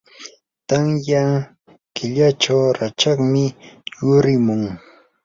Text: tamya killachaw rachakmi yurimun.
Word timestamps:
tamya 0.67 1.23
killachaw 1.95 2.61
rachakmi 2.79 3.43
yurimun. 4.05 4.61